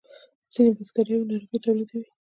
[0.53, 2.05] ځینې بکتریاوې ناروغۍ تولیدوي